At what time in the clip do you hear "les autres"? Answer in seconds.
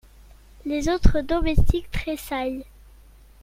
0.65-1.21